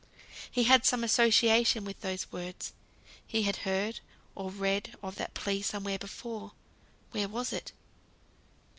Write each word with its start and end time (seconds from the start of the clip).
He 0.49 0.63
had 0.63 0.83
some 0.83 1.03
association 1.03 1.85
with 1.85 2.01
those 2.01 2.31
words; 2.31 2.73
he 3.27 3.43
had 3.43 3.57
heard, 3.57 3.99
or 4.33 4.49
read 4.49 4.95
of 5.03 5.13
that 5.17 5.35
plea 5.35 5.61
somewhere 5.61 5.99
before. 5.99 6.53
Where 7.11 7.27
was 7.29 7.53
it? 7.53 7.71